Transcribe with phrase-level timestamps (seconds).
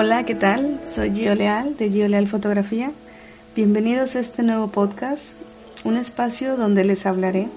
[0.00, 0.78] Hola, ¿qué tal?
[0.86, 2.92] Soy Gio Leal de Gio Leal Fotografía.
[3.56, 5.32] Bienvenidos a este nuevo podcast,
[5.82, 7.48] un espacio donde les hablaré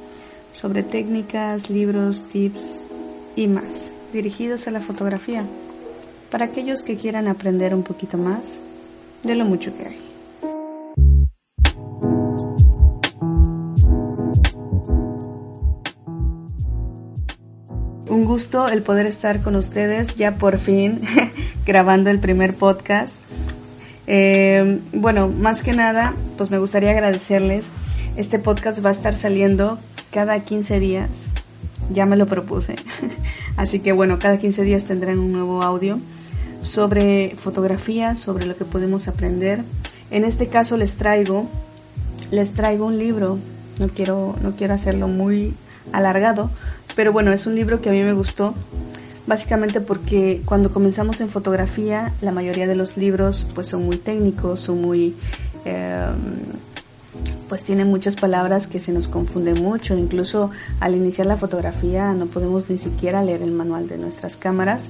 [0.52, 2.82] sobre técnicas, libros, tips
[3.36, 5.46] y más dirigidos a la fotografía
[6.32, 8.60] para aquellos que quieran aprender un poquito más
[9.22, 10.00] de lo mucho que hay.
[18.10, 21.02] Un gusto el poder estar con ustedes ya por fin
[21.66, 23.22] grabando el primer podcast.
[24.08, 27.68] Eh, bueno, más que nada, pues me gustaría agradecerles.
[28.18, 29.80] Este podcast va a estar saliendo
[30.12, 31.10] cada 15 días.
[31.92, 32.76] Ya me lo propuse.
[33.58, 36.00] Así que bueno, cada 15 días tendrán un nuevo audio
[36.62, 39.64] sobre fotografía, sobre lo que podemos aprender.
[40.10, 41.48] En este caso les traigo
[42.32, 43.38] les traigo un libro.
[43.80, 45.54] No quiero no quiero hacerlo muy
[45.92, 46.50] alargado,
[46.96, 48.54] pero bueno, es un libro que a mí me gustó
[49.28, 54.62] básicamente porque cuando comenzamos en fotografía la mayoría de los libros pues son muy técnicos,
[54.62, 55.16] son muy
[55.66, 56.16] em,
[57.50, 62.28] pues tienen muchas palabras que se nos confunden mucho, incluso al iniciar la fotografía no
[62.28, 64.90] podemos ni siquiera leer el manual de nuestras cámaras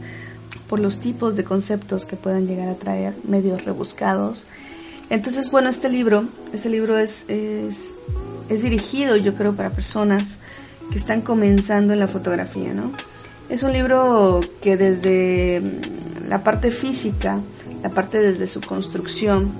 [0.67, 4.47] por los tipos de conceptos que puedan llegar a traer, medios rebuscados.
[5.09, 7.93] Entonces, bueno, este libro, este libro es, es,
[8.47, 10.37] es dirigido yo creo para personas
[10.89, 12.91] que están comenzando en la fotografía, ¿no?
[13.51, 15.61] Es un libro que desde
[16.29, 17.41] la parte física,
[17.83, 19.51] la parte desde su construcción,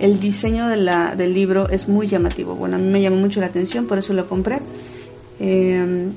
[0.00, 2.54] el diseño del libro es muy llamativo.
[2.54, 4.60] Bueno, a mí me llamó mucho la atención, por eso lo compré.
[5.40, 6.08] Eh,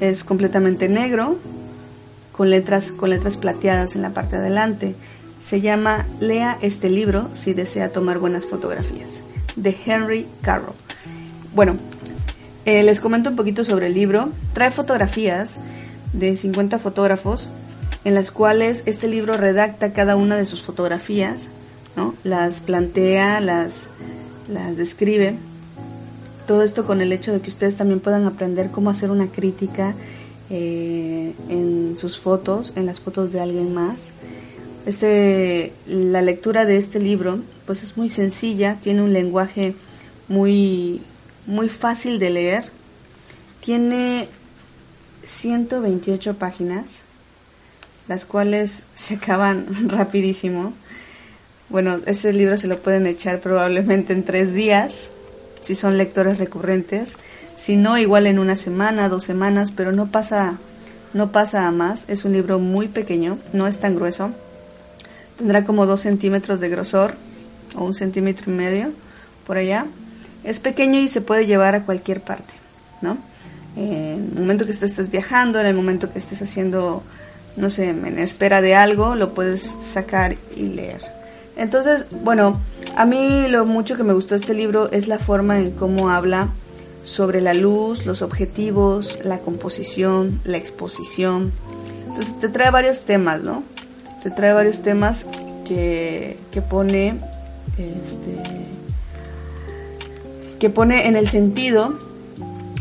[0.00, 1.36] es completamente negro,
[2.32, 4.96] con letras, con letras plateadas en la parte de adelante.
[5.40, 9.22] Se llama Lea este libro si desea tomar buenas fotografías,
[9.54, 10.74] de Henry Carroll.
[11.54, 11.76] Bueno,
[12.64, 14.30] eh, les comento un poquito sobre el libro.
[14.52, 15.60] Trae fotografías
[16.12, 17.50] de 50 fotógrafos
[18.04, 21.48] en las cuales este libro redacta cada una de sus fotografías,
[21.96, 22.14] ¿no?
[22.24, 23.86] las plantea, las,
[24.48, 25.36] las describe.
[26.46, 29.94] Todo esto con el hecho de que ustedes también puedan aprender cómo hacer una crítica
[30.50, 34.10] eh, en sus fotos, en las fotos de alguien más.
[34.84, 39.74] Este, la lectura de este libro pues es muy sencilla, tiene un lenguaje
[40.26, 41.00] muy,
[41.46, 42.64] muy fácil de leer,
[43.60, 44.28] tiene
[45.24, 47.02] 128 páginas,
[48.08, 50.72] las cuales se acaban rapidísimo.
[51.68, 55.10] Bueno, ese libro se lo pueden echar probablemente en tres días,
[55.60, 57.14] si son lectores recurrentes.
[57.56, 60.58] Si no, igual en una semana, dos semanas, pero no pasa,
[61.14, 62.08] no pasa a más.
[62.08, 64.30] Es un libro muy pequeño, no es tan grueso.
[65.38, 67.14] Tendrá como dos centímetros de grosor
[67.76, 68.90] o un centímetro y medio
[69.46, 69.86] por allá.
[70.44, 72.52] Es pequeño y se puede llevar a cualquier parte,
[73.00, 73.16] ¿no?
[73.76, 77.02] En el momento que estés viajando, en el momento que estés haciendo,
[77.56, 81.00] no sé, en espera de algo, lo puedes sacar y leer.
[81.56, 82.60] Entonces, bueno,
[82.96, 86.48] a mí lo mucho que me gustó este libro es la forma en cómo habla
[87.02, 91.52] sobre la luz, los objetivos, la composición, la exposición.
[92.08, 93.62] Entonces te trae varios temas, ¿no?
[94.22, 95.26] Te trae varios temas
[95.66, 97.18] que, que pone,
[97.76, 98.34] este,
[100.58, 102.11] que pone en el sentido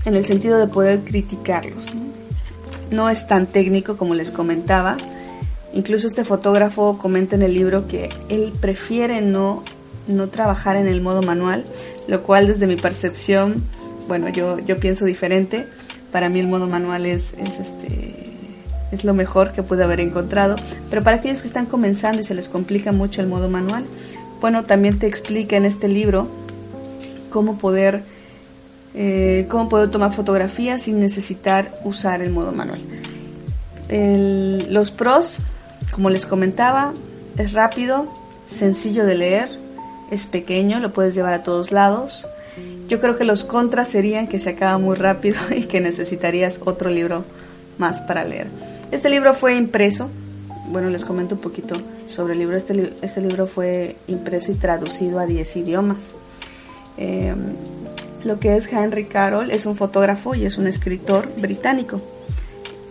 [0.06, 1.90] en el sentido de poder criticarlos.
[2.92, 3.10] ¿no?
[3.10, 4.98] es tan técnico como les comentaba.
[5.74, 9.64] Incluso este fotógrafo comenta en el libro que él prefiere no,
[10.08, 11.64] no trabajar en el modo manual,
[12.08, 13.64] lo cual desde mi percepción,
[14.08, 15.66] bueno, yo, yo pienso diferente.
[16.12, 18.16] Para mí el modo manual es, es, este,
[18.92, 20.58] es lo mejor que pude haber encontrado.
[20.90, 23.86] Pero para aquellos que están comenzando y se les complica mucho el modo manual,
[24.42, 26.28] bueno, también te explica en este libro
[27.30, 28.04] cómo poder
[28.94, 32.80] eh, cómo puedo tomar fotografías sin necesitar usar el modo manual.
[34.70, 35.40] los pros,
[35.92, 36.94] como les comentaba,
[37.38, 38.08] es rápido,
[38.48, 39.50] sencillo de leer,
[40.12, 42.28] es pequeño, lo puedes llevar a todos lados.
[42.88, 46.90] Yo creo que los contras serían que se acaba muy rápido y que necesitarías otro
[46.90, 47.24] libro
[47.78, 48.48] más para leer.
[48.92, 50.10] Este libro fue impreso,
[50.70, 51.76] bueno, les comento un poquito
[52.08, 52.56] sobre el libro.
[52.56, 56.12] Este, este libro fue impreso y traducido a 10 idiomas.
[56.98, 57.34] Eh,
[58.24, 62.02] lo que es Henry Carroll es un fotógrafo y es un escritor británico.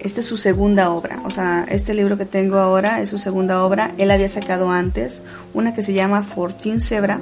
[0.01, 3.63] esta es su segunda obra, o sea, este libro que tengo ahora es su segunda
[3.65, 3.93] obra.
[3.99, 5.23] Él había sacado antes
[5.53, 7.21] una que se llama Fortin Zebra.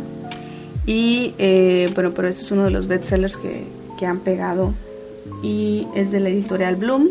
[0.87, 3.65] Y eh, bueno, pero este es uno de los bestsellers que,
[3.99, 4.73] que han pegado.
[5.43, 7.09] Y es de la editorial Bloom.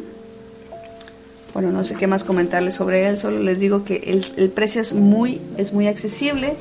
[1.54, 4.82] Bueno, no sé qué más comentarles sobre él, solo les digo que el, el precio
[4.82, 6.56] es muy, es muy accesible.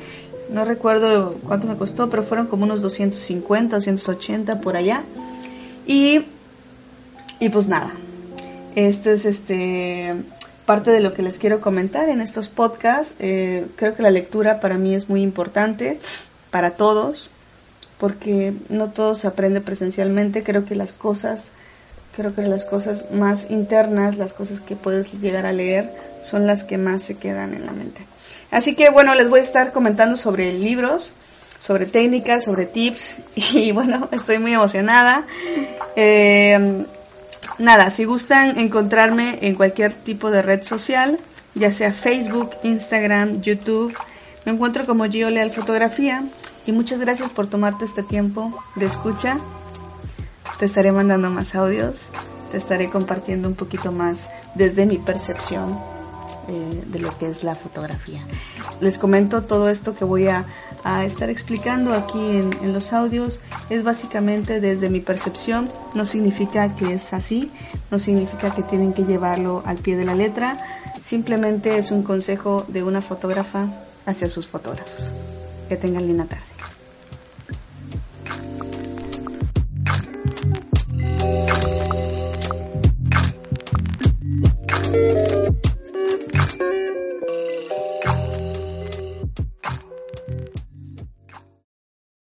[0.49, 5.03] No recuerdo cuánto me costó, pero fueron como unos 250, 280 por allá.
[5.85, 6.21] Y,
[7.39, 7.91] y pues nada,
[8.75, 10.15] este es este
[10.67, 13.15] parte de lo que les quiero comentar en estos podcasts.
[13.19, 15.97] Eh, creo que la lectura para mí es muy importante,
[16.51, 17.31] para todos,
[17.97, 20.43] porque no todo se aprende presencialmente.
[20.43, 21.53] Creo que las cosas,
[22.15, 25.91] creo que las cosas más internas, las cosas que puedes llegar a leer,
[26.21, 28.05] son las que más se quedan en la mente.
[28.51, 31.13] Así que bueno, les voy a estar comentando sobre libros,
[31.59, 35.25] sobre técnicas, sobre tips y bueno, estoy muy emocionada.
[35.95, 36.85] Eh,
[37.57, 41.19] nada, si gustan encontrarme en cualquier tipo de red social,
[41.55, 43.93] ya sea Facebook, Instagram, YouTube,
[44.45, 46.23] me encuentro como Gio Leal Fotografía
[46.65, 49.39] y muchas gracias por tomarte este tiempo de escucha.
[50.57, 52.05] Te estaré mandando más audios,
[52.51, 55.96] te estaré compartiendo un poquito más desde mi percepción
[56.47, 58.21] eh, de lo que es la fotografía.
[58.79, 60.45] Les comento todo esto que voy a,
[60.83, 63.41] a estar explicando aquí en, en, los audios.
[63.69, 67.51] Es básicamente desde mi percepción, no significa que es así,
[67.91, 70.57] no significa que tienen que llevarlo al pie de la letra,
[71.01, 73.67] simplemente es un consejo de una fotógrafa
[74.05, 75.11] hacia sus fotógrafos.
[75.67, 76.46] Que tengan linda tarde.